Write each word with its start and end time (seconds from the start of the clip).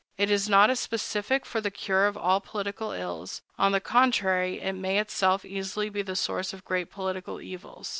It 0.17 0.31
is 0.31 0.49
not 0.49 0.71
a 0.71 0.75
specific 0.75 1.45
for 1.45 1.61
the 1.61 1.69
cure 1.69 2.07
of 2.07 2.17
all 2.17 2.41
political 2.41 2.89
ills; 2.91 3.43
on 3.59 3.71
the 3.71 3.79
contrary, 3.79 4.59
it 4.59 4.73
may 4.73 4.97
itself 4.97 5.45
easily 5.45 5.89
be 5.89 6.01
the 6.01 6.15
source 6.15 6.53
of 6.53 6.65
great 6.65 6.89
political 6.89 7.39
evils. 7.39 7.89